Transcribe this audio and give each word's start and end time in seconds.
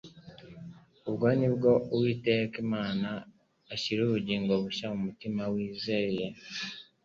Ubwo 1.09 1.25
nibwo 1.39 1.71
Umwuka 1.93 2.33
w'Imana 2.55 3.09
ashyira 3.73 3.99
ubugingo 4.03 4.51
bushya 4.63 4.85
mu 4.93 4.99
mutima 5.07 5.41
wizeye. 5.53 6.25